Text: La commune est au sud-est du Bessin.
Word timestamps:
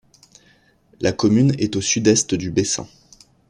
La 1.01 1.11
commune 1.11 1.53
est 1.59 1.75
au 1.75 1.81
sud-est 1.81 2.33
du 2.33 2.49
Bessin. 2.49 2.87